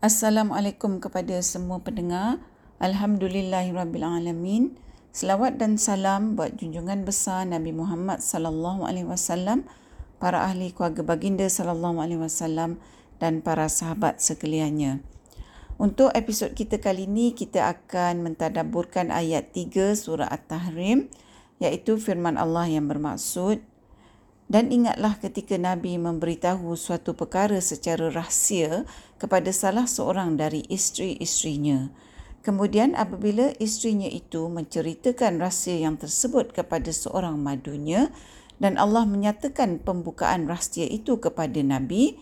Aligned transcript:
Assalamualaikum 0.00 0.96
kepada 0.96 1.36
semua 1.44 1.84
pendengar. 1.84 2.40
Alhamdulillahirabbilalamin. 2.80 4.72
Selawat 5.12 5.60
dan 5.60 5.76
salam 5.76 6.40
buat 6.40 6.56
junjungan 6.56 7.04
besar 7.04 7.44
Nabi 7.44 7.76
Muhammad 7.76 8.24
sallallahu 8.24 8.88
alaihi 8.88 9.04
wasallam, 9.04 9.68
para 10.16 10.40
ahli 10.48 10.72
keluarga 10.72 11.04
baginda 11.04 11.44
sallallahu 11.44 12.00
alaihi 12.00 12.16
wasallam 12.16 12.80
dan 13.20 13.44
para 13.44 13.68
sahabat 13.68 14.24
sekaliannya. 14.24 15.04
Untuk 15.76 16.16
episod 16.16 16.56
kita 16.56 16.80
kali 16.80 17.04
ini 17.04 17.36
kita 17.36 17.68
akan 17.68 18.24
mentadabburkan 18.24 19.12
ayat 19.12 19.52
3 19.52 19.92
surah 20.00 20.32
At-Tahrim 20.32 21.12
iaitu 21.60 22.00
firman 22.00 22.40
Allah 22.40 22.72
yang 22.72 22.88
bermaksud 22.88 23.60
dan 24.50 24.74
ingatlah 24.74 25.14
ketika 25.22 25.54
Nabi 25.54 25.94
memberitahu 25.94 26.74
suatu 26.74 27.14
perkara 27.14 27.62
secara 27.62 28.10
rahsia 28.10 28.82
kepada 29.20 29.52
salah 29.52 29.84
seorang 29.84 30.40
dari 30.40 30.64
isteri-isterinya. 30.72 31.92
Kemudian 32.40 32.96
apabila 32.96 33.52
isterinya 33.60 34.08
itu 34.08 34.48
menceritakan 34.48 35.36
rahsia 35.36 35.76
yang 35.76 36.00
tersebut 36.00 36.56
kepada 36.56 36.88
seorang 36.88 37.36
madunya 37.36 38.08
dan 38.56 38.80
Allah 38.80 39.04
menyatakan 39.04 39.76
pembukaan 39.84 40.48
rahsia 40.48 40.88
itu 40.88 41.20
kepada 41.20 41.60
Nabi, 41.60 42.16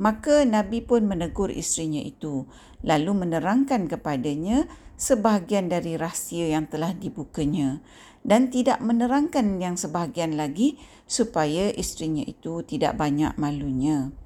maka 0.00 0.48
Nabi 0.48 0.80
pun 0.80 1.04
menegur 1.04 1.52
isterinya 1.52 2.00
itu 2.00 2.48
lalu 2.80 3.12
menerangkan 3.12 3.84
kepadanya 3.92 4.64
sebahagian 4.96 5.68
dari 5.68 6.00
rahsia 6.00 6.48
yang 6.48 6.64
telah 6.64 6.96
dibukanya 6.96 7.84
dan 8.24 8.48
tidak 8.48 8.80
menerangkan 8.80 9.60
yang 9.60 9.76
sebahagian 9.76 10.40
lagi 10.40 10.80
supaya 11.04 11.68
isterinya 11.76 12.24
itu 12.24 12.64
tidak 12.64 12.96
banyak 12.96 13.36
malunya. 13.36 14.16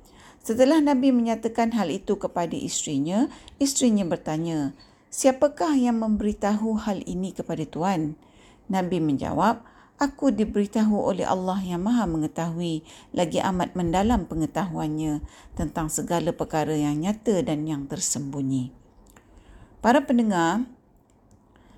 Setelah 0.42 0.82
Nabi 0.82 1.14
menyatakan 1.14 1.70
hal 1.70 1.86
itu 1.86 2.18
kepada 2.18 2.58
isterinya, 2.58 3.30
isterinya 3.62 4.02
bertanya, 4.02 4.74
"Siapakah 5.06 5.78
yang 5.78 6.02
memberitahu 6.02 6.82
hal 6.82 6.98
ini 7.06 7.30
kepada 7.30 7.62
tuan?" 7.62 8.18
Nabi 8.66 8.98
menjawab, 8.98 9.62
"Aku 10.02 10.34
diberitahu 10.34 10.98
oleh 10.98 11.22
Allah 11.22 11.62
yang 11.62 11.86
Maha 11.86 12.10
mengetahui 12.10 12.82
lagi 13.14 13.38
amat 13.38 13.78
mendalam 13.78 14.26
pengetahuannya 14.26 15.22
tentang 15.54 15.86
segala 15.86 16.34
perkara 16.34 16.74
yang 16.74 16.98
nyata 16.98 17.46
dan 17.46 17.62
yang 17.62 17.86
tersembunyi." 17.86 18.74
Para 19.78 20.02
pendengar, 20.02 20.66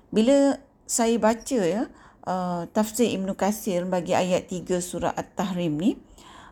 bila 0.09 0.57
saya 0.89 1.13
baca 1.21 1.61
ya, 1.61 1.85
uh, 2.25 2.65
tafsir 2.73 3.13
Ibn 3.13 3.29
Qasir 3.37 3.85
bagi 3.85 4.17
ayat 4.17 4.49
3 4.49 4.81
surah 4.81 5.13
At-Tahrim 5.13 5.77
ni, 5.77 6.01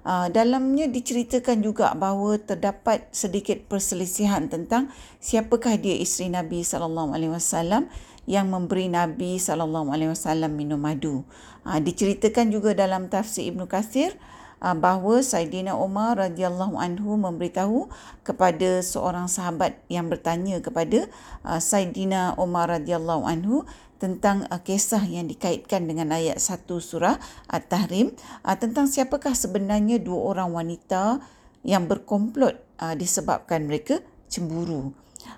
uh, 0.03 0.27
dalamnya 0.29 0.87
diceritakan 0.87 1.63
juga 1.63 1.91
bahawa 1.95 2.39
terdapat 2.39 3.07
sedikit 3.15 3.65
perselisihan 3.67 4.47
tentang 4.51 4.91
siapakah 5.23 5.79
dia 5.79 5.97
isteri 5.97 6.31
Nabi 6.31 6.61
sallallahu 6.63 7.15
alaihi 7.15 7.33
wasallam 7.33 7.89
yang 8.23 8.47
memberi 8.47 8.87
Nabi 8.87 9.35
sallallahu 9.35 9.91
alaihi 9.91 10.11
wasallam 10.15 10.55
minum 10.55 10.79
madu. 10.79 11.27
Uh, 11.67 11.79
diceritakan 11.79 12.51
juga 12.51 12.75
dalam 12.75 13.11
tafsir 13.11 13.47
Ibn 13.51 13.67
Qasir 13.67 14.15
uh, 14.63 14.75
bahawa 14.75 15.19
Saidina 15.19 15.75
Umar 15.75 16.19
radhiyallahu 16.19 16.79
anhu 16.79 17.19
memberitahu 17.19 17.91
kepada 18.23 18.79
seorang 18.79 19.27
sahabat 19.27 19.75
yang 19.91 20.07
bertanya 20.07 20.63
kepada 20.63 21.07
uh, 21.43 21.59
Saidina 21.59 22.35
Umar 22.39 22.71
radhiyallahu 22.71 23.27
anhu 23.27 23.67
tentang 24.03 24.43
uh, 24.51 24.59
kisah 24.59 24.99
yang 25.07 25.31
dikaitkan 25.31 25.87
dengan 25.87 26.11
ayat 26.11 26.35
1 26.35 26.67
surah 26.67 27.15
At-Tahrim 27.47 28.11
uh, 28.43 28.55
tentang 28.59 28.91
siapakah 28.91 29.31
sebenarnya 29.31 30.03
dua 30.03 30.35
orang 30.35 30.51
wanita 30.51 31.23
yang 31.63 31.87
berkomplot 31.87 32.59
uh, 32.83 32.99
disebabkan 32.99 33.63
mereka 33.63 34.03
cemburu. 34.27 34.91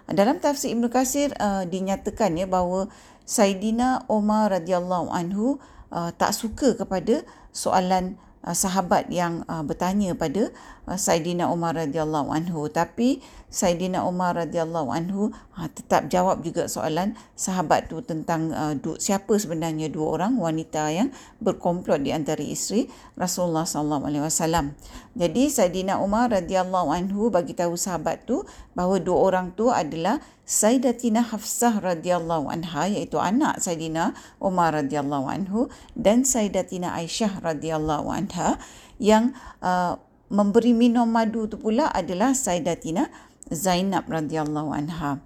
Dalam 0.10 0.42
tafsir 0.42 0.74
Ibn 0.74 0.90
Qasir 0.90 1.30
uh, 1.38 1.70
dinyatakan 1.70 2.34
ya 2.42 2.50
bahawa 2.50 2.90
Saidina 3.22 4.02
Umar 4.10 4.50
radhiyallahu 4.50 5.14
anhu 5.14 5.62
uh, 5.94 6.10
tak 6.18 6.34
suka 6.34 6.74
kepada 6.74 7.22
soalan 7.54 8.18
sahabat 8.54 9.10
yang 9.10 9.42
uh, 9.50 9.66
bertanya 9.66 10.14
pada 10.14 10.54
uh, 10.86 11.00
Saidina 11.00 11.50
Umar 11.50 11.74
radhiyallahu 11.74 12.30
anhu 12.30 12.70
tapi 12.70 13.26
Saidina 13.50 14.06
Umar 14.06 14.38
radhiyallahu 14.38 14.94
anhu 14.94 15.34
uh, 15.58 15.70
tetap 15.72 16.14
jawab 16.14 16.46
juga 16.46 16.70
soalan 16.70 17.18
sahabat 17.34 17.90
tu 17.90 18.06
tentang 18.06 18.54
uh, 18.54 18.78
du, 18.78 18.94
siapa 19.02 19.34
sebenarnya 19.34 19.90
dua 19.90 20.22
orang 20.22 20.38
wanita 20.38 20.94
yang 20.94 21.10
berkomplot 21.42 22.06
di 22.06 22.14
antara 22.14 22.44
isteri 22.46 22.86
Rasulullah 23.18 23.66
sallallahu 23.66 24.06
alaihi 24.06 24.24
wasallam. 24.28 24.78
Jadi 25.18 25.50
Saidina 25.50 25.98
Umar 25.98 26.30
radhiyallahu 26.30 26.94
anhu 26.94 27.34
bagi 27.34 27.58
tahu 27.58 27.74
sahabat 27.74 28.30
tu 28.30 28.46
bahawa 28.78 29.02
dua 29.02 29.18
orang 29.32 29.56
tu 29.58 29.74
adalah 29.74 30.22
Sayyidatina 30.46 31.26
Hafsah 31.26 31.82
radhiyallahu 31.82 32.54
anha 32.54 32.86
iaitu 32.86 33.18
anak 33.18 33.58
Sayyidina 33.66 34.14
Umar 34.38 34.78
radhiyallahu 34.78 35.26
anhu 35.26 35.74
dan 35.98 36.22
Sayyidatina 36.22 36.94
Aisyah 36.94 37.42
radhiyallahu 37.42 38.14
anha 38.14 38.62
yang 39.02 39.34
uh, 39.66 39.98
memberi 40.30 40.78
minum 40.78 41.10
madu 41.10 41.50
tu 41.50 41.58
pula 41.58 41.90
adalah 41.90 42.38
Sayyidatina 42.38 43.10
Zainab 43.50 44.06
radhiyallahu 44.06 44.70
anha. 44.70 45.22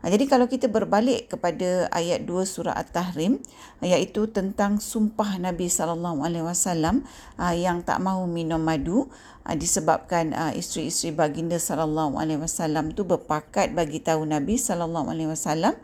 Ha, 0.00 0.08
jadi 0.08 0.24
kalau 0.24 0.48
kita 0.48 0.72
berbalik 0.72 1.28
kepada 1.28 1.84
ayat 1.92 2.24
2 2.24 2.32
surah 2.48 2.72
At-Tahrim 2.72 3.36
iaitu 3.84 4.32
tentang 4.32 4.80
sumpah 4.80 5.36
Nabi 5.36 5.68
sallallahu 5.68 6.24
alaihi 6.24 6.40
wasallam 6.40 7.04
ha, 7.36 7.52
yang 7.52 7.84
tak 7.84 8.00
mahu 8.00 8.24
minum 8.24 8.64
madu 8.64 9.12
ha, 9.44 9.52
disebabkan 9.52 10.32
isteri-isteri 10.56 11.12
baginda 11.12 11.60
sallallahu 11.60 12.16
alaihi 12.16 12.40
wasallam 12.40 12.96
tu 12.96 13.04
berpakat 13.04 13.76
bagi 13.76 14.00
tahu 14.00 14.24
Nabi 14.24 14.56
sallallahu 14.56 15.12
alaihi 15.12 15.28
wasallam 15.28 15.76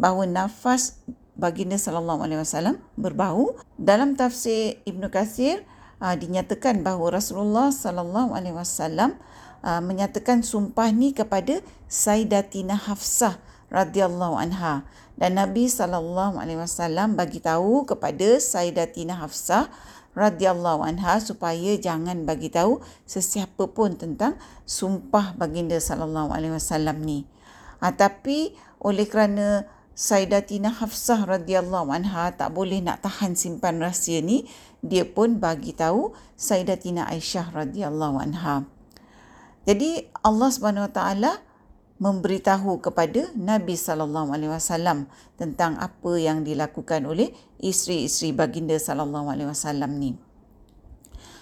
bahawa 0.00 0.24
nafas 0.24 1.04
baginda 1.36 1.76
sallallahu 1.76 2.24
alaihi 2.24 2.40
wasallam 2.40 2.80
berbau. 2.96 3.52
Dalam 3.76 4.16
tafsir 4.16 4.80
Ibnu 4.88 5.12
Katsir 5.12 5.60
dinyatakan 6.00 6.80
bahawa 6.80 7.20
Rasulullah 7.20 7.68
sallallahu 7.68 8.32
alaihi 8.32 8.56
wasallam 8.56 9.20
menyatakan 9.60 10.40
sumpah 10.40 10.88
ni 10.88 11.12
kepada 11.12 11.60
Sayyidatina 11.90 12.78
Hafsah 12.78 13.42
radhiyallahu 13.68 14.36
anha 14.40 14.84
dan 15.18 15.34
Nabi 15.34 15.66
sallallahu 15.66 16.38
alaihi 16.38 16.62
wasallam 16.62 17.18
bagi 17.18 17.42
tahu 17.42 17.84
kepada 17.84 18.38
Sayyidatina 18.38 19.18
Hafsah 19.18 19.66
radhiyallahu 20.18 20.82
anha 20.82 21.22
supaya 21.22 21.74
jangan 21.78 22.26
bagi 22.26 22.50
tahu 22.50 22.82
sesiapa 23.06 23.70
pun 23.70 23.94
tentang 23.94 24.34
sumpah 24.66 25.34
baginda 25.38 25.78
sallallahu 25.78 26.34
alaihi 26.34 26.54
wasallam 26.54 27.02
ni. 27.02 27.26
Ha, 27.78 27.94
tapi 27.94 28.54
oleh 28.82 29.06
kerana 29.06 29.66
Sayyidatina 29.98 30.70
Hafsah 30.70 31.26
radhiyallahu 31.26 31.90
anha 31.90 32.30
tak 32.34 32.54
boleh 32.54 32.78
nak 32.78 33.02
tahan 33.02 33.34
simpan 33.34 33.82
rahsia 33.82 34.22
ni, 34.22 34.46
dia 34.82 35.02
pun 35.02 35.42
bagi 35.42 35.74
tahu 35.74 36.14
Sayyidatina 36.38 37.10
Aisyah 37.10 37.50
radhiyallahu 37.50 38.22
anha. 38.22 38.66
Jadi 39.66 40.06
Allah 40.22 40.48
Subhanahu 40.54 40.86
Wa 40.86 40.92
Taala 40.94 41.32
memberitahu 41.98 42.78
kepada 42.78 43.26
Nabi 43.34 43.74
sallallahu 43.74 44.30
alaihi 44.30 44.54
wasallam 44.54 45.10
tentang 45.34 45.74
apa 45.82 46.14
yang 46.14 46.46
dilakukan 46.46 47.02
oleh 47.06 47.34
isteri-isteri 47.58 48.30
baginda 48.30 48.78
sallallahu 48.78 49.26
alaihi 49.30 49.50
wasallam 49.50 49.98
ni. 49.98 50.14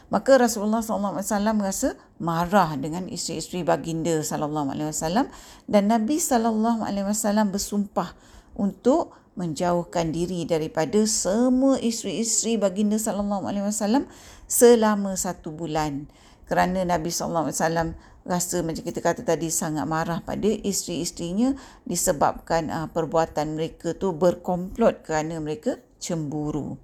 Maka 0.09 0.39
Rasulullah 0.39 0.81
sallallahu 0.81 1.19
alaihi 1.21 1.28
wasallam 1.28 1.56
rasa 1.61 1.89
marah 2.16 2.72
dengan 2.81 3.05
isteri-isteri 3.11 3.66
baginda 3.66 4.22
sallallahu 4.25 4.72
alaihi 4.72 4.89
wasallam 4.89 5.28
dan 5.69 5.93
Nabi 5.93 6.16
sallallahu 6.16 6.87
alaihi 6.87 7.05
wasallam 7.05 7.53
bersumpah 7.53 8.16
untuk 8.56 9.12
menjauhkan 9.37 10.16
diri 10.16 10.49
daripada 10.49 11.05
semua 11.05 11.77
isteri-isteri 11.77 12.56
baginda 12.56 12.97
sallallahu 12.97 13.45
alaihi 13.45 13.69
wasallam 13.69 14.09
selama 14.49 15.12
satu 15.19 15.53
bulan 15.53 16.09
kerana 16.49 16.87
Nabi 16.87 17.12
sallallahu 17.12 17.53
alaihi 17.53 17.61
wasallam 17.61 17.89
rasa 18.26 18.60
macam 18.66 18.82
kita 18.82 18.98
kata 18.98 19.22
tadi 19.22 19.48
sangat 19.48 19.87
marah 19.87 20.20
pada 20.20 20.50
isteri-isterinya 20.50 21.54
disebabkan 21.86 22.68
uh, 22.68 22.86
perbuatan 22.91 23.54
mereka 23.54 23.95
tu 23.95 24.10
berkomplot 24.10 25.06
kerana 25.06 25.39
mereka 25.39 25.78
cemburu. 26.03 26.77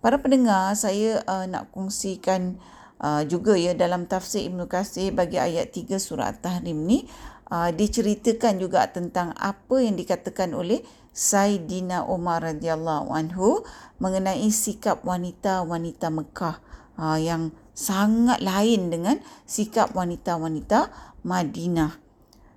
Para 0.00 0.16
pendengar, 0.16 0.72
saya 0.74 1.20
uh, 1.28 1.44
nak 1.44 1.72
kongsikan 1.76 2.56
uh, 3.00 3.22
juga 3.28 3.56
ya 3.56 3.76
dalam 3.76 4.08
tafsir 4.08 4.48
Ibn 4.48 4.64
Qasir 4.64 5.12
bagi 5.12 5.36
ayat 5.36 5.72
3 5.72 5.96
surah 6.00 6.32
Tahrim 6.40 6.88
ni 6.88 7.04
uh, 7.52 7.70
diceritakan 7.72 8.56
juga 8.56 8.88
tentang 8.88 9.36
apa 9.36 9.76
yang 9.82 9.98
dikatakan 9.98 10.56
oleh 10.56 10.80
Saidina 11.16 12.04
Umar 12.04 12.44
radhiyallahu 12.44 13.08
anhu 13.08 13.64
mengenai 13.96 14.48
sikap 14.52 15.00
wanita-wanita 15.00 16.12
Mekah 16.12 16.56
uh, 17.00 17.16
yang 17.16 17.56
sangat 17.76 18.40
lain 18.40 18.88
dengan 18.88 19.20
sikap 19.44 19.92
wanita-wanita 19.92 20.88
Madinah. 21.20 22.00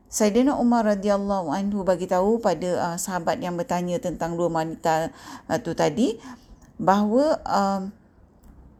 Saidina 0.09 0.57
Umar 0.57 0.87
radhiyallahu 0.89 1.53
anhu 1.53 1.85
bagi 1.85 2.09
tahu 2.09 2.41
pada 2.41 2.69
uh, 2.81 2.97
sahabat 2.97 3.37
yang 3.43 3.53
bertanya 3.59 4.01
tentang 4.01 4.33
dua 4.33 4.49
wanita 4.49 5.13
uh, 5.45 5.59
tu 5.61 5.77
tadi 5.77 6.17
bahawa 6.81 7.37
uh, 7.45 7.81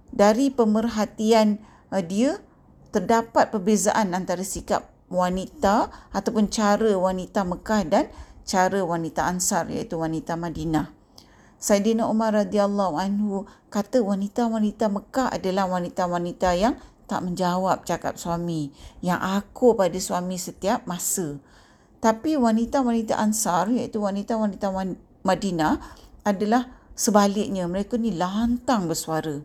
dari 0.09 0.50
pemerhatian 0.50 1.62
uh, 1.94 2.01
dia 2.01 2.42
terdapat 2.89 3.53
perbezaan 3.53 4.18
antara 4.18 4.42
sikap 4.42 4.89
wanita 5.13 5.94
ataupun 6.09 6.50
cara 6.50 6.97
wanita 6.97 7.45
Mekah 7.45 7.81
dan 7.85 8.06
cara 8.42 8.81
wanita 8.81 9.30
Ansar 9.30 9.69
iaitu 9.69 10.01
wanita 10.01 10.33
Madinah. 10.33 10.98
Saidina 11.59 12.07
Umar 12.07 12.31
radhiyallahu 12.31 12.95
anhu 12.95 13.44
kata 13.67 14.00
wanita-wanita 14.00 14.88
Mekah 14.88 15.27
adalah 15.35 15.67
wanita-wanita 15.67 16.56
yang 16.56 16.79
tak 17.03 17.19
menjawab 17.19 17.83
cakap 17.83 18.15
suami, 18.15 18.71
yang 19.03 19.19
aku 19.19 19.75
pada 19.75 20.00
suami 20.00 20.39
setiap 20.39 20.88
masa. 20.88 21.35
Tapi 22.00 22.39
wanita-wanita 22.39 23.19
Ansar 23.19 23.67
iaitu 23.75 24.00
wanita-wanita 24.00 24.71
Madinah 25.27 25.83
adalah 26.23 26.71
sebaliknya 26.95 27.67
mereka 27.67 28.00
ni 28.00 28.15
lantang 28.15 28.88
bersuara. 28.88 29.44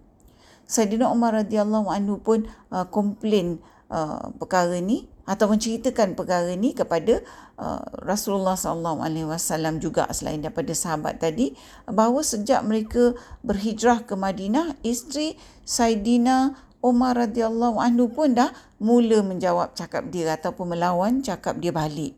Saidina 0.70 1.10
Umar 1.10 1.34
radhiyallahu 1.34 1.90
anhu 1.90 2.22
pun 2.22 2.46
uh, 2.70 2.86
komplain 2.86 3.58
uh, 3.90 4.30
perkara 4.38 4.78
ni 4.78 5.10
atau 5.24 5.48
menceritakan 5.48 6.12
perkara 6.12 6.52
ni 6.52 6.76
kepada 6.76 7.24
uh, 7.56 7.80
Rasulullah 8.04 8.56
sallallahu 8.56 9.00
alaihi 9.00 9.28
wasallam 9.28 9.80
juga 9.80 10.04
selain 10.12 10.44
daripada 10.44 10.72
sahabat 10.76 11.20
tadi 11.20 11.56
bahawa 11.88 12.20
sejak 12.20 12.60
mereka 12.64 13.16
berhijrah 13.40 14.04
ke 14.04 14.14
Madinah 14.16 14.76
isteri 14.84 15.36
Saidina 15.64 16.56
Umar 16.84 17.16
radhiyallahu 17.16 17.80
anhu 17.80 18.12
pun 18.12 18.36
dah 18.36 18.52
mula 18.76 19.24
menjawab 19.24 19.72
cakap 19.72 20.12
dia 20.12 20.36
ataupun 20.36 20.76
melawan 20.76 21.24
cakap 21.24 21.56
dia 21.56 21.72
balik. 21.72 22.12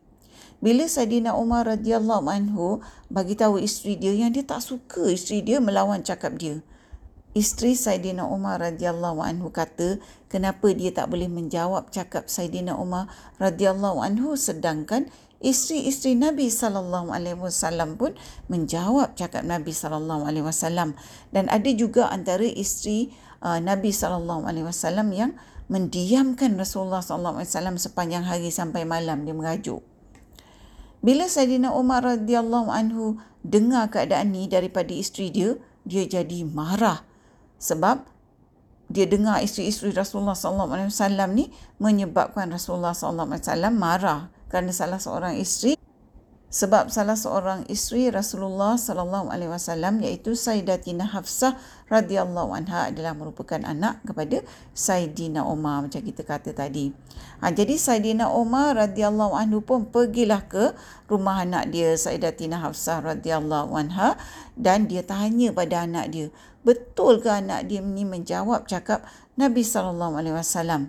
Bila 0.58 0.91
Saidina 0.91 1.38
Umar 1.38 1.70
radhiyallahu 1.70 2.26
anhu 2.26 2.82
bagi 3.06 3.38
tahu 3.38 3.62
isteri 3.62 3.94
dia 3.94 4.11
yang 4.11 4.35
dia 4.35 4.43
tak 4.43 4.67
suka 4.67 5.06
isteri 5.06 5.47
dia 5.47 5.62
melawan 5.62 6.03
cakap 6.03 6.35
dia 6.35 6.58
isteri 7.36 7.76
Saidina 7.76 8.24
Umar 8.24 8.64
radhiyallahu 8.64 9.20
anhu 9.20 9.52
kata 9.52 10.00
kenapa 10.32 10.72
dia 10.72 10.88
tak 10.88 11.12
boleh 11.12 11.28
menjawab 11.28 11.92
cakap 11.92 12.32
Saidina 12.32 12.72
Umar 12.72 13.12
radhiyallahu 13.36 14.00
anhu 14.00 14.40
sedangkan 14.40 15.12
isteri-isteri 15.44 16.16
Nabi 16.16 16.48
sallallahu 16.48 17.12
alaihi 17.12 17.36
wasallam 17.36 18.00
pun 18.00 18.16
menjawab 18.48 19.12
cakap 19.20 19.44
Nabi 19.44 19.76
sallallahu 19.76 20.24
alaihi 20.24 20.48
wasallam? 20.48 20.96
Dan 21.28 21.52
ada 21.52 21.68
juga 21.76 22.08
antara 22.08 22.48
isteri 22.48 23.12
uh, 23.44 23.60
Nabi 23.60 23.92
sallallahu 23.92 24.48
alaihi 24.48 24.64
wasallam 24.64 25.12
yang 25.12 25.36
mendiamkan 25.68 26.56
Rasulullah 26.56 27.04
sallallahu 27.04 27.44
alaihi 27.44 27.52
wasallam 27.52 27.76
sepanjang 27.76 28.24
hari 28.24 28.48
sampai 28.48 28.88
malam 28.88 29.28
dia 29.28 29.36
merajuk. 29.36 29.84
Bila 31.04 31.28
Saidina 31.28 31.76
Umar 31.76 32.00
radhiyallahu 32.00 32.72
anhu 32.72 33.20
dengar 33.44 33.92
keadaan 33.92 34.32
ni 34.32 34.48
daripada 34.48 34.90
isteri 34.90 35.28
dia 35.28 35.60
dia 35.86 36.02
jadi 36.08 36.42
marah 36.42 37.04
sebab 37.56 38.05
dia 38.87 39.06
dengar 39.06 39.43
isteri-isteri 39.43 39.94
Rasulullah 39.94 40.35
sallallahu 40.38 40.73
alaihi 40.75 40.91
wasallam 40.91 41.29
ni 41.35 41.44
menyebabkan 41.79 42.50
Rasulullah 42.50 42.94
sallallahu 42.94 43.35
alaihi 43.35 43.44
wasallam 43.47 43.75
marah 43.76 44.20
kerana 44.49 44.70
salah 44.75 44.99
seorang 45.03 45.38
isteri 45.38 45.75
sebab 46.46 46.94
salah 46.94 47.19
seorang 47.19 47.66
isteri 47.66 48.06
Rasulullah 48.08 48.78
sallallahu 48.78 49.34
alaihi 49.34 49.50
wasallam 49.50 49.98
iaitu 49.98 50.38
Sayyidatina 50.38 51.10
Hafsah 51.10 51.58
radhiyallahu 51.90 52.54
anha 52.54 52.88
adalah 52.90 53.19
merupakan 53.19 53.58
anak 53.66 54.02
kepada 54.06 54.46
Sayyidina 54.72 55.43
Umar 55.43 55.87
macam 55.87 56.00
kita 56.00 56.22
kata 56.22 56.54
tadi. 56.54 56.94
Ha, 57.43 57.50
jadi 57.50 57.75
Sayyidina 57.75 58.31
Umar 58.31 58.78
radhiyallahu 58.78 59.34
anhu 59.34 59.58
pun 59.60 59.90
pergilah 59.90 60.46
ke 60.46 60.72
rumah 61.10 61.43
anak 61.43 61.75
dia 61.75 61.98
Sayyidatina 61.98 62.62
Hafsah 62.62 63.02
radhiyallahu 63.02 63.75
anha 63.75 64.14
dan 64.54 64.87
dia 64.87 65.02
tanya 65.02 65.50
pada 65.50 65.82
anak 65.82 66.14
dia, 66.14 66.26
betul 66.62 67.19
ke 67.20 67.28
anak 67.28 67.66
dia 67.66 67.82
ni 67.82 68.06
menjawab 68.06 68.70
cakap 68.70 69.02
Nabi 69.34 69.66
sallallahu 69.66 70.16
alaihi 70.16 70.38
wasallam? 70.38 70.88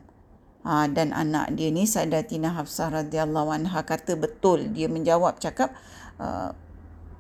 Ha, 0.68 0.92
dan 0.92 1.16
anak 1.16 1.56
dia 1.56 1.72
ni 1.72 1.88
Sayyidatina 1.88 2.52
Hafsah 2.52 2.92
radhiyallahu 2.92 3.56
anha 3.56 3.88
kata 3.88 4.19
betul 4.19 4.68
dia 4.75 4.92
menjawab 4.92 5.40
cakap 5.40 5.72
uh, 6.19 6.52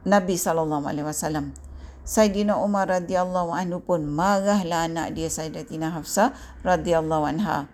Nabi 0.03 0.35
sallallahu 0.35 0.83
alaihi 0.83 1.07
wasallam. 1.07 1.55
Sayyidina 2.03 2.59
Umar 2.59 2.91
radhiyallahu 2.91 3.55
anhu 3.55 3.79
pun 3.79 4.03
marahlah 4.03 4.91
anak 4.91 5.15
dia 5.15 5.31
Sayyidatina 5.31 5.95
Hafsah 5.95 6.35
radhiyallahu 6.67 7.23
anha. 7.23 7.71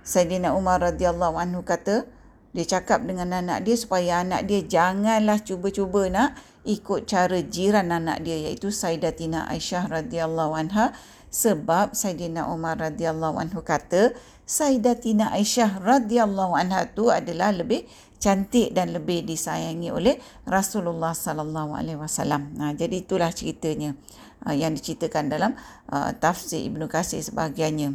Sayyidina 0.00 0.56
Umar 0.56 0.80
radhiyallahu 0.80 1.36
anhu 1.36 1.68
kata 1.68 2.08
dia 2.56 2.64
cakap 2.64 3.04
dengan 3.04 3.28
anak 3.36 3.68
dia 3.68 3.76
supaya 3.76 4.24
anak 4.24 4.48
dia 4.48 4.64
janganlah 4.64 5.36
cuba-cuba 5.44 6.08
nak 6.08 6.32
ikut 6.64 7.04
cara 7.04 7.44
jiran 7.44 7.92
anak 7.92 8.24
dia 8.24 8.48
iaitu 8.48 8.72
Sayyidatina 8.72 9.46
Aisyah 9.52 9.84
radhiyallahu 9.86 10.56
anha 10.56 10.96
sebab 11.30 11.94
Sayyidina 11.94 12.50
Umar 12.50 12.80
radhiyallahu 12.80 13.38
anhu 13.38 13.62
kata 13.62 14.16
Sayyidatina 14.50 15.30
Aisyah 15.30 15.78
radhiyallahu 15.78 16.58
anha 16.58 16.90
tu 16.90 17.06
adalah 17.06 17.54
lebih 17.54 17.86
cantik 18.18 18.74
dan 18.74 18.90
lebih 18.90 19.22
disayangi 19.22 19.94
oleh 19.94 20.18
Rasulullah 20.42 21.14
sallallahu 21.14 21.78
alaihi 21.78 21.94
wasallam. 21.94 22.58
Nah, 22.58 22.74
jadi 22.74 23.06
itulah 23.06 23.30
ceritanya 23.30 23.94
uh, 24.42 24.50
yang 24.50 24.74
diceritakan 24.74 25.30
dalam 25.30 25.54
uh, 25.94 26.10
tafsir 26.18 26.66
Ibnu 26.66 26.90
Katsir 26.90 27.22
sebahagiannya. 27.22 27.94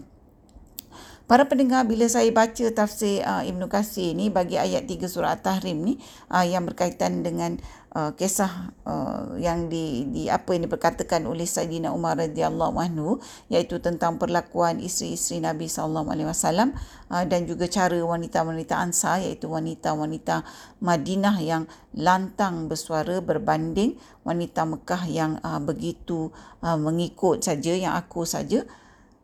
Para 1.27 1.43
pendengar 1.43 1.83
bila 1.89 2.07
saya 2.07 2.31
baca 2.31 2.65
tafsir 2.71 3.19
uh, 3.27 3.43
Ibnu 3.43 3.67
Katsir 3.67 4.15
ni 4.15 4.31
bagi 4.31 4.55
ayat 4.55 4.87
3 4.87 5.11
surah 5.11 5.35
At-Tahrim 5.35 5.83
ni 5.83 5.99
uh, 6.31 6.47
yang 6.47 6.63
berkaitan 6.63 7.19
dengan 7.19 7.59
uh, 7.95 8.11
kisah 8.13 8.75
uh, 8.83 9.39
yang 9.39 9.71
di, 9.71 10.05
di 10.11 10.27
apa 10.27 10.53
yang 10.53 10.67
diperkatakan 10.67 11.23
oleh 11.23 11.47
Saidina 11.47 11.95
Umar 11.95 12.19
radhiyallahu 12.19 12.75
anhu 12.77 13.23
iaitu 13.47 13.79
tentang 13.79 14.19
perlakuan 14.19 14.83
isteri-isteri 14.83 15.39
Nabi 15.39 15.71
sallallahu 15.71 16.11
alaihi 16.11 16.27
wasallam 16.27 16.75
uh, 17.09 17.23
dan 17.23 17.47
juga 17.47 17.71
cara 17.71 17.95
wanita-wanita 17.95 18.75
Ansar 18.75 19.23
iaitu 19.23 19.47
wanita-wanita 19.47 20.43
Madinah 20.83 21.39
yang 21.39 21.63
lantang 21.95 22.67
bersuara 22.67 23.23
berbanding 23.23 23.95
wanita 24.27 24.67
Mekah 24.67 25.03
yang 25.07 25.31
uh, 25.41 25.63
begitu 25.63 26.29
uh, 26.59 26.75
mengikut 26.75 27.41
saja 27.41 27.71
yang 27.71 27.95
aku 27.95 28.27
saja. 28.27 28.67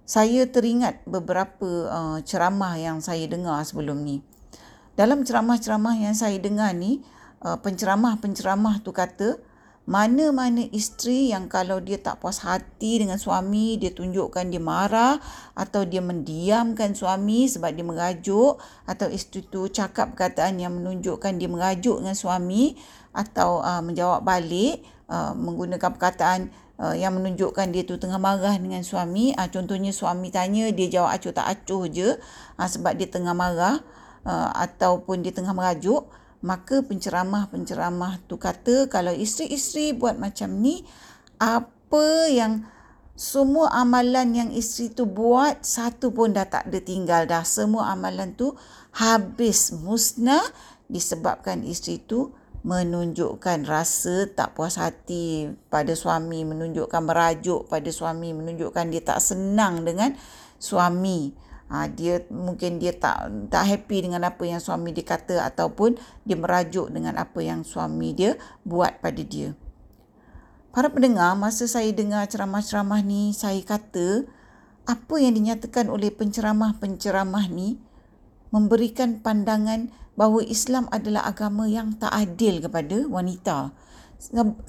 Saya 0.02 0.44
teringat 0.44 1.08
beberapa 1.08 1.88
uh, 1.88 2.20
ceramah 2.26 2.76
yang 2.76 3.00
saya 3.00 3.32
dengar 3.32 3.64
sebelum 3.64 4.04
ni. 4.04 4.20
Dalam 4.92 5.24
ceramah-ceramah 5.24 5.96
yang 5.96 6.12
saya 6.12 6.36
dengar 6.36 6.76
ni 6.76 7.00
penceramah-penceramah 7.42 8.86
tu 8.86 8.94
kata 8.94 9.42
mana-mana 9.90 10.62
isteri 10.70 11.34
yang 11.34 11.50
kalau 11.50 11.82
dia 11.82 11.98
tak 11.98 12.22
puas 12.22 12.46
hati 12.46 13.02
dengan 13.02 13.18
suami 13.18 13.82
dia 13.82 13.90
tunjukkan 13.90 14.46
dia 14.54 14.62
marah 14.62 15.18
atau 15.58 15.82
dia 15.90 16.06
mendiamkan 16.06 16.94
suami 16.94 17.50
sebab 17.50 17.74
dia 17.74 17.82
merajuk 17.82 18.62
atau 18.86 19.08
isteri 19.10 19.42
tu 19.50 19.66
cakap 19.74 20.14
perkataan 20.14 20.62
yang 20.62 20.78
menunjukkan 20.78 21.34
dia 21.42 21.50
merajuk 21.50 21.98
dengan 21.98 22.14
suami 22.14 22.78
atau 23.10 23.66
uh, 23.66 23.82
menjawab 23.82 24.22
balik 24.22 24.86
uh, 25.10 25.34
menggunakan 25.34 25.90
perkataan 25.98 26.54
uh, 26.78 26.94
yang 26.94 27.18
menunjukkan 27.18 27.74
dia 27.74 27.82
tu 27.82 27.98
tengah 27.98 28.22
marah 28.22 28.54
dengan 28.62 28.86
suami 28.86 29.34
uh, 29.34 29.50
contohnya 29.50 29.90
suami 29.90 30.30
tanya 30.30 30.70
dia 30.70 30.94
jawab 30.94 31.18
acuh 31.18 31.34
tak 31.34 31.50
acuh 31.50 31.90
je 31.90 32.22
uh, 32.62 32.70
sebab 32.70 32.94
dia 33.02 33.10
tengah 33.10 33.34
marah 33.34 33.82
uh, 34.30 34.50
ataupun 34.62 35.26
dia 35.26 35.34
tengah 35.34 35.58
merajuk 35.58 36.06
maka 36.42 36.82
penceramah-penceramah 36.82 38.26
tu 38.26 38.42
kata 38.42 38.90
kalau 38.90 39.14
isteri-isteri 39.14 39.94
buat 39.94 40.18
macam 40.18 40.58
ni 40.58 40.82
apa 41.38 42.30
yang 42.30 42.66
semua 43.22 43.70
amalan 43.78 44.34
yang 44.34 44.50
isteri 44.50 44.90
tu 44.90 45.06
buat 45.06 45.62
satu 45.62 46.10
pun 46.10 46.34
dah 46.34 46.50
tak 46.50 46.74
ada 46.74 46.80
tinggal 46.82 47.30
dah. 47.30 47.46
Semua 47.46 47.94
amalan 47.94 48.34
tu 48.34 48.58
habis 48.98 49.70
musnah 49.78 50.42
disebabkan 50.90 51.62
isteri 51.62 52.02
tu 52.02 52.34
menunjukkan 52.62 53.66
rasa 53.66 54.30
tak 54.34 54.54
puas 54.54 54.78
hati 54.78 55.50
pada 55.70 55.98
suami 55.98 56.46
menunjukkan 56.46 57.02
merajuk 57.02 57.66
pada 57.66 57.90
suami 57.90 58.38
menunjukkan 58.38 58.86
dia 58.94 59.02
tak 59.02 59.18
senang 59.18 59.82
dengan 59.82 60.14
suami 60.62 61.34
ha, 61.72 61.88
dia 61.88 62.28
mungkin 62.28 62.78
dia 62.84 62.92
tak 62.92 63.32
tak 63.48 63.64
happy 63.64 64.12
dengan 64.12 64.28
apa 64.28 64.44
yang 64.44 64.60
suami 64.60 64.92
dia 64.92 65.08
kata 65.08 65.48
ataupun 65.48 65.96
dia 66.28 66.36
merajuk 66.36 66.92
dengan 66.92 67.16
apa 67.16 67.40
yang 67.40 67.64
suami 67.64 68.12
dia 68.12 68.36
buat 68.68 69.00
pada 69.00 69.24
dia. 69.24 69.56
Para 70.72 70.88
pendengar, 70.88 71.36
masa 71.36 71.68
saya 71.68 71.92
dengar 71.92 72.28
ceramah-ceramah 72.32 73.04
ni, 73.04 73.36
saya 73.36 73.60
kata 73.60 74.24
apa 74.88 75.16
yang 75.20 75.36
dinyatakan 75.36 75.92
oleh 75.92 76.12
penceramah-penceramah 76.12 77.48
ni 77.52 77.80
memberikan 78.52 79.20
pandangan 79.20 79.92
bahawa 80.16 80.44
Islam 80.44 80.88
adalah 80.92 81.28
agama 81.28 81.68
yang 81.68 81.96
tak 81.96 82.12
adil 82.12 82.60
kepada 82.60 83.08
wanita 83.08 83.72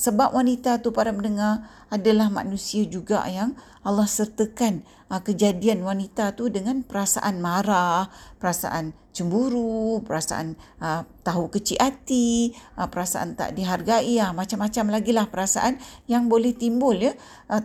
sebab 0.01 0.33
wanita 0.33 0.81
tu 0.81 0.97
para 0.97 1.13
mendengar 1.13 1.69
adalah 1.93 2.33
manusia 2.33 2.89
juga 2.89 3.21
yang 3.29 3.53
Allah 3.85 4.09
sertakan 4.09 4.81
uh, 5.13 5.21
kejadian 5.21 5.85
wanita 5.85 6.33
tu 6.33 6.49
dengan 6.49 6.81
perasaan 6.81 7.45
marah, 7.45 8.09
perasaan 8.41 8.97
cemburu, 9.13 10.01
perasaan 10.09 10.57
uh, 10.81 11.05
tahu 11.21 11.53
kecil 11.53 11.77
hati, 11.85 12.57
uh, 12.81 12.89
perasaan 12.89 13.37
tak 13.37 13.53
dihargai, 13.53 14.17
macam-macam 14.33 14.89
lagi 14.89 15.13
lah 15.13 15.29
perasaan 15.29 15.77
yang 16.09 16.33
boleh 16.33 16.57
timbul 16.57 16.97
ya 16.97 17.13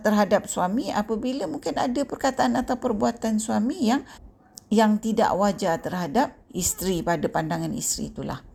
terhadap 0.04 0.44
suami 0.44 0.92
apabila 0.92 1.48
mungkin 1.48 1.72
ada 1.80 2.04
perkataan 2.04 2.60
atau 2.60 2.76
perbuatan 2.76 3.40
suami 3.40 3.88
yang 3.88 4.04
yang 4.68 5.00
tidak 5.00 5.32
wajar 5.32 5.80
terhadap 5.80 6.36
isteri 6.52 7.00
pada 7.00 7.24
pandangan 7.32 7.72
isteri 7.72 8.12
itulah. 8.12 8.47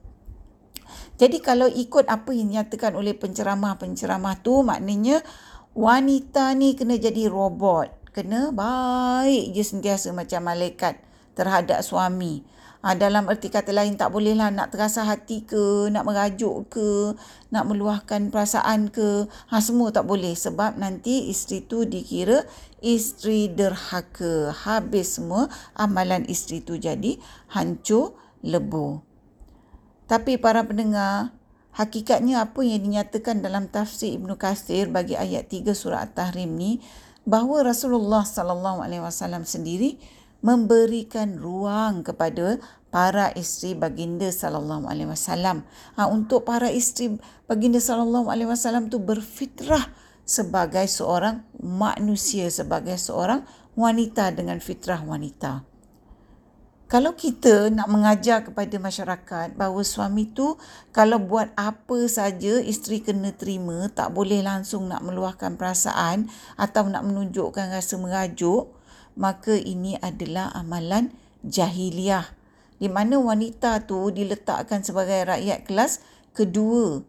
Jadi 1.23 1.39
kalau 1.39 1.71
ikut 1.71 2.11
apa 2.11 2.35
yang 2.35 2.51
dinyatakan 2.51 2.99
oleh 2.99 3.15
penceramah-penceramah 3.15 4.43
tu 4.43 4.59
maknanya 4.59 5.23
wanita 5.71 6.51
ni 6.51 6.75
kena 6.75 6.99
jadi 6.99 7.31
robot. 7.31 8.11
Kena 8.11 8.51
baik 8.51 9.55
je 9.55 9.63
sentiasa 9.63 10.11
macam 10.11 10.51
malaikat 10.51 10.99
terhadap 11.31 11.79
suami. 11.79 12.43
Ha, 12.83 12.99
dalam 12.99 13.31
erti 13.31 13.47
kata 13.47 13.71
lain 13.71 13.95
tak 13.95 14.11
bolehlah 14.11 14.51
nak 14.51 14.75
terasa 14.75 15.07
hati 15.07 15.47
ke, 15.47 15.87
nak 15.87 16.03
merajuk 16.03 16.67
ke, 16.67 17.15
nak 17.55 17.71
meluahkan 17.71 18.27
perasaan 18.27 18.91
ke. 18.91 19.31
Ha, 19.47 19.63
semua 19.63 19.95
tak 19.95 20.03
boleh 20.03 20.35
sebab 20.35 20.75
nanti 20.75 21.31
isteri 21.31 21.63
tu 21.63 21.87
dikira 21.87 22.43
isteri 22.83 23.47
derhaka. 23.47 24.51
Habis 24.51 25.23
semua 25.23 25.47
amalan 25.79 26.27
isteri 26.27 26.59
tu 26.59 26.75
jadi 26.75 27.15
hancur 27.55 28.19
lebur. 28.43 29.12
Tapi 30.05 30.35
para 30.37 30.63
pendengar, 30.67 31.31
hakikatnya 31.73 32.45
apa 32.45 32.61
yang 32.61 32.83
dinyatakan 32.85 33.41
dalam 33.41 33.71
tafsir 33.71 34.13
Ibnu 34.15 34.37
Katsir 34.37 34.91
bagi 34.91 35.17
ayat 35.17 35.49
3 35.49 35.73
surah 35.73 36.05
At-Tahrim 36.05 36.53
ni 36.53 36.83
bahawa 37.23 37.71
Rasulullah 37.71 38.27
sallallahu 38.27 38.83
alaihi 38.83 39.01
wasallam 39.01 39.47
sendiri 39.47 39.97
memberikan 40.43 41.39
ruang 41.39 42.03
kepada 42.03 42.59
para 42.91 43.31
isteri 43.33 43.73
baginda 43.73 44.27
sallallahu 44.27 44.91
alaihi 44.91 45.09
wasallam. 45.09 45.63
Ha 45.95 46.11
untuk 46.11 46.43
para 46.43 46.67
isteri 46.67 47.15
baginda 47.47 47.79
sallallahu 47.79 48.27
alaihi 48.27 48.51
wasallam 48.51 48.91
tu 48.91 48.99
berfitrah 48.99 49.87
sebagai 50.23 50.87
seorang 50.87 51.43
manusia 51.59 52.47
sebagai 52.47 52.95
seorang 52.95 53.43
wanita 53.75 54.31
dengan 54.31 54.59
fitrah 54.63 55.03
wanita 55.03 55.72
kalau 56.93 57.17
kita 57.17 57.73
nak 57.73 57.89
mengajar 57.89 58.45
kepada 58.45 58.77
masyarakat 58.77 59.57
bahawa 59.57 59.81
suami 59.81 60.29
tu 60.29 60.61
kalau 60.93 61.17
buat 61.17 61.49
apa 61.57 62.05
saja 62.05 62.61
isteri 62.61 63.01
kena 63.01 63.33
terima, 63.33 63.89
tak 63.89 64.13
boleh 64.13 64.45
langsung 64.45 64.85
nak 64.85 65.01
meluahkan 65.01 65.57
perasaan 65.57 66.29
atau 66.53 66.85
nak 66.85 67.01
menunjukkan 67.01 67.73
rasa 67.73 67.97
merajuk, 67.97 68.77
maka 69.17 69.57
ini 69.57 69.97
adalah 70.05 70.53
amalan 70.53 71.09
jahiliah. 71.41 72.29
Di 72.77 72.93
mana 72.93 73.17
wanita 73.17 73.89
tu 73.89 74.13
diletakkan 74.13 74.85
sebagai 74.85 75.25
rakyat 75.25 75.65
kelas 75.65 75.97
kedua. 76.37 77.01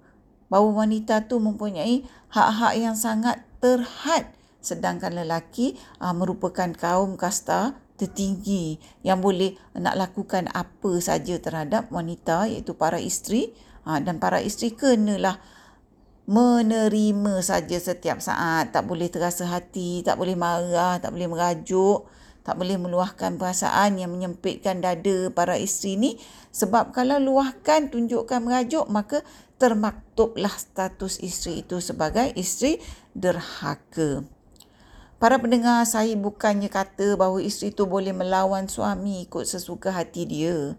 Bahawa 0.49 0.89
wanita 0.89 1.29
tu 1.29 1.45
mempunyai 1.45 2.09
hak-hak 2.33 2.73
yang 2.81 2.97
sangat 2.97 3.45
terhad 3.61 4.33
sedangkan 4.65 5.13
lelaki 5.13 5.77
aa, 6.01 6.17
merupakan 6.17 6.73
kaum 6.73 7.21
kasta 7.21 7.77
tertinggi 7.95 8.79
yang 9.07 9.23
boleh 9.23 9.55
nak 9.79 9.95
lakukan 9.95 10.51
apa 10.51 10.99
saja 10.99 11.39
terhadap 11.39 11.91
wanita 11.95 12.51
iaitu 12.51 12.75
para 12.75 12.99
isteri. 12.99 13.55
Ha, 13.85 14.01
dan 14.01 14.17
para 14.17 14.41
isteri 14.41 14.73
kenalah 14.73 15.39
menerima 16.25 17.45
saja 17.45 17.77
setiap 17.77 18.19
saat. 18.19 18.73
Tak 18.73 18.89
boleh 18.89 19.13
terasa 19.13 19.45
hati 19.47 20.01
tak 20.03 20.17
boleh 20.17 20.35
marah 20.35 20.99
tak 20.99 21.13
boleh 21.15 21.29
merajuk 21.29 22.09
tak 22.45 22.61
boleh 22.61 22.77
meluahkan 22.77 23.41
perasaan 23.41 23.97
yang 23.97 24.13
menyempitkan 24.13 24.85
dada 24.85 25.33
para 25.33 25.57
isteri 25.57 25.97
ni. 25.97 26.11
Sebab 26.53 26.93
kalau 26.93 27.17
luahkan 27.17 27.89
tunjukkan 27.89 28.45
merajuk 28.45 28.85
maka 28.93 29.25
termaktublah 29.57 30.53
status 30.53 31.25
isteri 31.25 31.65
itu 31.65 31.81
sebagai 31.81 32.37
isteri 32.37 32.77
derhaka 33.17 34.29
Para 35.25 35.41
pendengar, 35.41 35.89
saya 35.89 36.13
bukannya 36.21 36.69
kata 36.69 37.17
bahawa 37.17 37.41
isteri 37.41 37.73
itu 37.73 37.89
boleh 37.89 38.13
melawan 38.13 38.69
suami 38.69 39.25
ikut 39.25 39.49
sesuka 39.49 39.89
hati 39.89 40.29
dia. 40.29 40.77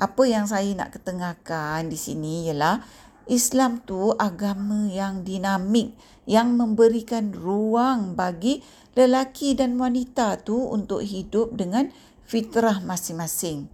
Apa 0.00 0.24
yang 0.24 0.48
saya 0.48 0.72
nak 0.72 0.96
ketengahkan 0.96 1.92
di 1.92 2.00
sini 2.00 2.48
ialah 2.48 2.80
Islam 3.28 3.84
tu 3.84 4.16
agama 4.16 4.88
yang 4.88 5.28
dinamik 5.28 5.92
yang 6.24 6.56
memberikan 6.56 7.36
ruang 7.36 8.16
bagi 8.16 8.64
lelaki 8.96 9.60
dan 9.60 9.76
wanita 9.76 10.40
tu 10.40 10.56
untuk 10.56 11.04
hidup 11.04 11.52
dengan 11.52 11.92
fitrah 12.24 12.80
masing-masing. 12.80 13.68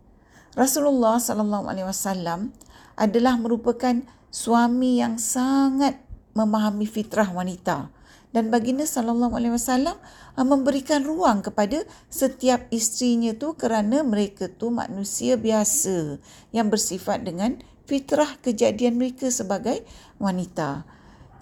Rasulullah 0.59 1.23
sallallahu 1.23 1.71
alaihi 1.71 1.87
wasallam 1.87 2.51
adalah 2.99 3.39
merupakan 3.39 4.03
suami 4.35 4.99
yang 4.99 5.15
sangat 5.15 6.03
memahami 6.35 6.91
fitrah 6.91 7.31
wanita 7.31 7.95
dan 8.39 8.55
baginda 8.55 8.87
sallallahu 8.87 9.35
alaihi 9.35 9.59
wasallam 9.59 9.99
ah, 10.39 10.47
memberikan 10.47 11.03
ruang 11.03 11.43
kepada 11.43 11.83
setiap 12.07 12.71
isterinya 12.71 13.35
tu 13.35 13.59
kerana 13.59 14.07
mereka 14.07 14.47
tu 14.47 14.71
manusia 14.71 15.35
biasa 15.35 16.23
yang 16.55 16.71
bersifat 16.71 17.27
dengan 17.27 17.59
fitrah 17.91 18.39
kejadian 18.39 18.95
mereka 18.95 19.27
sebagai 19.35 19.83
wanita. 20.23 20.87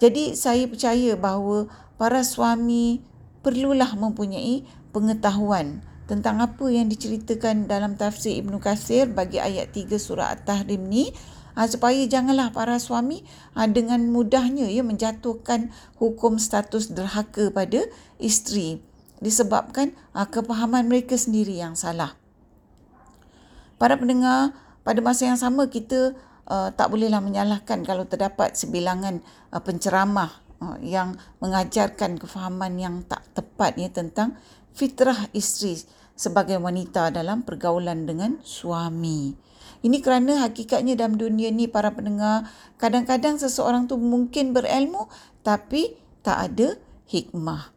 Jadi 0.01 0.33
saya 0.33 0.65
percaya 0.65 1.13
bahawa 1.13 1.69
para 2.01 2.25
suami 2.25 3.05
perlulah 3.45 3.93
mempunyai 3.93 4.65
pengetahuan 4.89 5.85
tentang 6.09 6.41
apa 6.41 6.65
yang 6.65 6.89
diceritakan 6.89 7.69
dalam 7.69 7.93
tafsir 7.93 8.41
Ibnu 8.41 8.57
Katsir 8.57 9.05
bagi 9.05 9.37
ayat 9.37 9.69
3 9.69 10.01
surah 10.01 10.33
At-Tahrim 10.33 10.81
ni 10.81 11.13
ha, 11.57 11.65
supaya 11.65 11.97
janganlah 12.05 12.53
para 12.53 12.77
suami 12.77 13.25
ha, 13.57 13.65
dengan 13.65 14.05
mudahnya 14.13 14.69
ya 14.69 14.85
menjatuhkan 14.85 15.73
hukum 15.97 16.37
status 16.37 16.93
derhaka 16.93 17.49
pada 17.49 17.89
isteri 18.21 18.85
disebabkan 19.17 19.97
ha, 20.13 20.29
kepahaman 20.29 20.85
mereka 20.85 21.17
sendiri 21.17 21.57
yang 21.57 21.73
salah. 21.73 22.13
Para 23.81 23.97
pendengar, 23.97 24.53
pada 24.85 25.01
masa 25.01 25.25
yang 25.25 25.37
sama 25.37 25.69
kita 25.69 26.17
uh, 26.49 26.73
tak 26.73 26.89
bolehlah 26.89 27.21
menyalahkan 27.21 27.85
kalau 27.85 28.09
terdapat 28.09 28.57
sebilangan 28.57 29.21
uh, 29.53 29.61
penceramah 29.61 30.31
uh, 30.63 30.77
yang 30.81 31.13
mengajarkan 31.43 32.17
kefahaman 32.17 32.73
yang 32.81 32.95
tak 33.05 33.21
tepat 33.37 33.77
ya 33.77 33.91
tentang 33.93 34.33
fitrah 34.73 35.29
isteri 35.35 35.77
sebagai 36.17 36.57
wanita 36.57 37.13
dalam 37.13 37.45
pergaulan 37.45 38.09
dengan 38.09 38.41
suami. 38.41 39.37
Ini 39.85 40.01
kerana 40.01 40.41
hakikatnya 40.47 40.97
dalam 40.97 41.21
dunia 41.21 41.53
ni 41.53 41.69
para 41.69 41.93
pendengar, 41.93 42.49
kadang-kadang 42.81 43.37
seseorang 43.37 43.85
tu 43.85 43.97
mungkin 44.01 44.53
berilmu 44.53 45.09
tapi 45.45 45.97
tak 46.25 46.37
ada 46.53 46.67
hikmah. 47.07 47.71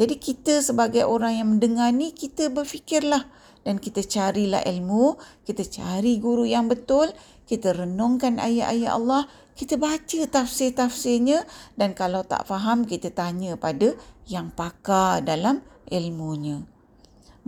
Jadi 0.00 0.16
kita 0.16 0.64
sebagai 0.64 1.04
orang 1.04 1.36
yang 1.36 1.48
mendengar 1.56 1.92
ni 1.92 2.16
kita 2.16 2.48
berfikirlah 2.48 3.28
dan 3.68 3.76
kita 3.76 4.00
carilah 4.00 4.64
ilmu, 4.64 5.20
kita 5.44 5.60
cari 5.68 6.16
guru 6.16 6.48
yang 6.48 6.72
betul, 6.72 7.12
kita 7.44 7.76
renungkan 7.76 8.40
ayat-ayat 8.40 8.90
Allah, 8.96 9.28
kita 9.52 9.76
baca 9.76 10.20
tafsir-tafsirnya 10.24 11.44
dan 11.76 11.92
kalau 11.92 12.24
tak 12.24 12.48
faham 12.48 12.88
kita 12.88 13.12
tanya 13.12 13.60
pada 13.60 13.92
yang 14.24 14.48
pakar 14.48 15.20
dalam 15.20 15.60
ilmunya. 15.92 16.64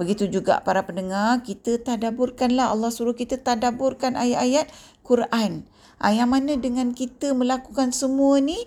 Begitu 0.03 0.27
juga 0.27 0.59
para 0.67 0.83
pendengar, 0.83 1.47
kita 1.47 1.79
tadaburkanlah 1.79 2.75
Allah 2.75 2.91
suruh 2.91 3.15
kita 3.15 3.39
tadaburkan 3.39 4.19
ayat-ayat 4.19 4.67
Quran. 5.07 5.63
Yang 6.03 6.27
mana 6.27 6.59
dengan 6.59 6.91
kita 6.91 7.31
melakukan 7.31 7.95
semua 7.95 8.43
ni, 8.43 8.59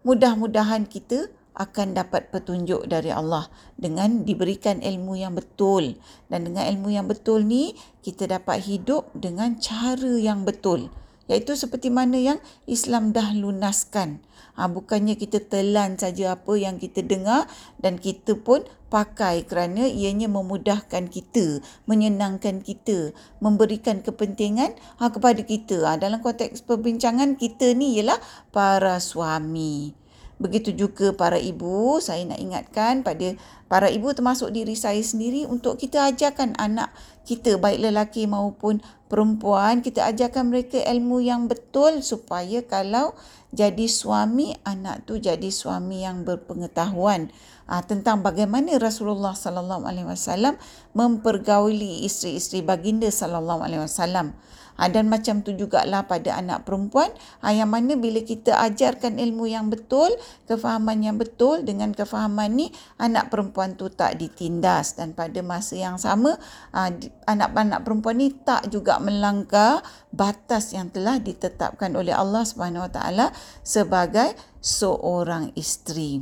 mudah-mudahan 0.00 0.88
kita 0.88 1.28
akan 1.52 1.92
dapat 1.92 2.32
petunjuk 2.32 2.88
dari 2.88 3.12
Allah 3.12 3.52
dengan 3.76 4.24
diberikan 4.24 4.80
ilmu 4.80 5.20
yang 5.20 5.36
betul. 5.36 6.00
Dan 6.32 6.48
dengan 6.48 6.64
ilmu 6.72 6.88
yang 6.88 7.04
betul 7.04 7.44
ni, 7.44 7.76
kita 8.00 8.24
dapat 8.24 8.64
hidup 8.64 9.12
dengan 9.12 9.60
cara 9.60 10.16
yang 10.16 10.48
betul. 10.48 10.88
Iaitu 11.26 11.58
seperti 11.58 11.90
mana 11.90 12.18
yang 12.18 12.38
Islam 12.70 13.10
dah 13.10 13.34
lunaskan. 13.34 14.22
Ha, 14.56 14.70
bukannya 14.70 15.18
kita 15.20 15.42
telan 15.42 16.00
saja 16.00 16.38
apa 16.38 16.56
yang 16.56 16.80
kita 16.80 17.04
dengar 17.04 17.44
dan 17.82 18.00
kita 18.00 18.38
pun 18.40 18.64
pakai 18.88 19.44
kerana 19.44 19.84
ianya 19.84 20.30
memudahkan 20.30 21.10
kita, 21.10 21.60
menyenangkan 21.84 22.62
kita, 22.62 23.12
memberikan 23.42 24.00
kepentingan 24.00 24.78
ha, 25.02 25.10
kepada 25.10 25.42
kita. 25.42 25.82
Ha, 25.84 25.98
dalam 25.98 26.22
konteks 26.22 26.64
perbincangan 26.64 27.36
kita 27.36 27.74
ni 27.74 27.98
ialah 28.00 28.22
para 28.54 28.96
suami. 29.02 30.05
Begitu 30.36 30.76
juga 30.76 31.16
para 31.16 31.40
ibu, 31.40 31.96
saya 31.96 32.20
nak 32.28 32.36
ingatkan 32.36 33.00
pada 33.00 33.32
para 33.72 33.88
ibu 33.88 34.12
termasuk 34.12 34.52
diri 34.52 34.76
saya 34.76 35.00
sendiri 35.00 35.48
untuk 35.48 35.80
kita 35.80 36.12
ajarkan 36.12 36.52
anak 36.60 36.92
kita 37.26 37.58
baik 37.58 37.82
lelaki 37.82 38.30
maupun 38.30 38.78
perempuan, 39.10 39.82
kita 39.82 40.06
ajarkan 40.14 40.54
mereka 40.54 40.78
ilmu 40.78 41.18
yang 41.18 41.50
betul 41.50 41.98
supaya 41.98 42.62
kalau 42.62 43.18
jadi 43.50 43.90
suami, 43.90 44.54
anak 44.62 45.10
tu 45.10 45.18
jadi 45.18 45.50
suami 45.50 46.06
yang 46.06 46.22
berpengetahuan 46.22 47.34
uh, 47.66 47.82
tentang 47.82 48.22
bagaimana 48.22 48.78
Rasulullah 48.78 49.34
sallallahu 49.34 49.82
alaihi 49.88 50.06
wasallam 50.06 50.54
mempergauli 50.94 52.06
isteri-isteri 52.06 52.62
baginda 52.62 53.10
sallallahu 53.10 53.66
alaihi 53.66 53.82
wasallam. 53.82 54.38
Ha, 54.76 54.92
dan 54.92 55.08
macam 55.08 55.40
tu 55.40 55.56
jugalah 55.56 56.04
pada 56.04 56.36
anak 56.36 56.68
perempuan 56.68 57.08
ha, 57.40 57.52
yang 57.52 57.72
mana 57.72 57.96
bila 57.96 58.20
kita 58.20 58.60
ajarkan 58.60 59.16
ilmu 59.16 59.48
yang 59.48 59.72
betul, 59.72 60.12
kefahaman 60.44 61.00
yang 61.00 61.16
betul 61.16 61.64
dengan 61.64 61.96
kefahaman 61.96 62.52
ni 62.52 62.68
anak 63.00 63.32
perempuan 63.32 63.74
tu 63.74 63.88
tak 63.88 64.20
ditindas 64.20 65.00
dan 65.00 65.16
pada 65.16 65.40
masa 65.40 65.80
yang 65.80 65.96
sama 65.96 66.36
ha, 66.76 66.92
anak-anak 67.24 67.80
perempuan 67.82 68.20
ni 68.20 68.36
tak 68.36 68.68
juga 68.68 69.00
melanggar 69.00 69.80
batas 70.12 70.76
yang 70.76 70.92
telah 70.92 71.20
ditetapkan 71.20 71.92
oleh 71.96 72.12
Allah 72.12 72.44
Subhanahu 72.44 72.88
Wa 72.88 72.92
Taala 72.92 73.26
sebagai 73.64 74.36
seorang 74.60 75.56
isteri. 75.56 76.20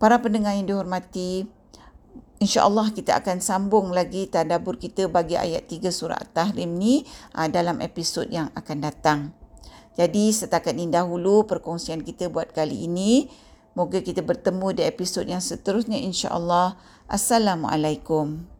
Para 0.00 0.16
pendengar 0.24 0.56
yang 0.56 0.64
dihormati, 0.64 1.59
InsyaAllah 2.40 2.96
kita 2.96 3.20
akan 3.20 3.44
sambung 3.44 3.92
lagi 3.92 4.24
tadabur 4.24 4.80
kita 4.80 5.12
bagi 5.12 5.36
ayat 5.36 5.68
3 5.68 5.92
surah 5.92 6.16
At-Tahrim 6.16 6.72
ni 6.72 7.04
uh, 7.36 7.44
dalam 7.52 7.84
episod 7.84 8.24
yang 8.32 8.48
akan 8.56 8.80
datang. 8.80 9.36
Jadi 9.92 10.32
setakat 10.32 10.72
ini 10.72 10.88
dahulu 10.88 11.44
perkongsian 11.44 12.00
kita 12.00 12.32
buat 12.32 12.56
kali 12.56 12.88
ini. 12.88 13.28
Moga 13.76 14.00
kita 14.00 14.24
bertemu 14.24 14.72
di 14.72 14.82
episod 14.88 15.28
yang 15.28 15.44
seterusnya 15.44 16.00
insyaAllah. 16.00 16.80
Assalamualaikum. 17.12 18.59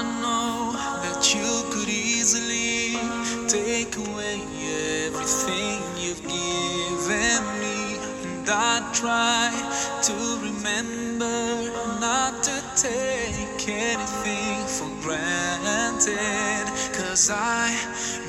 you've 6.11 6.27
given 6.27 7.41
me 7.61 7.95
and 8.35 8.49
I 8.49 8.91
try 8.93 9.47
to 10.03 10.13
remember 10.43 11.71
not 12.01 12.43
to 12.43 12.55
take 12.75 13.69
anything 13.69 14.59
for 14.67 14.89
granted. 15.01 16.65
Cause 16.97 17.31
I 17.31 17.71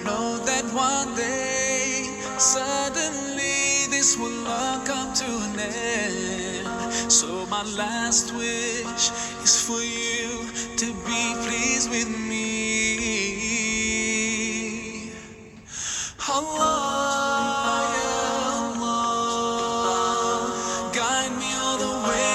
know 0.05 0.39
that 0.45 0.65
one 0.73 1.17
day, 1.17 2.05
suddenly, 2.39 3.91
this 3.91 4.17
will 4.17 4.47
all 4.47 4.79
come 4.87 5.13
to 5.15 5.31
an 5.51 5.59
end. 5.59 7.11
So, 7.11 7.47
my 7.47 7.65
last 7.77 8.33
wish 8.35 9.11
is 9.43 9.61
for 9.67 9.83
you 9.83 10.47
to 10.77 10.87
be 11.05 11.35
pleased 11.47 11.91
with 11.91 12.09
me. 12.09 12.52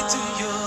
To 0.07 0.17
your 0.39 0.66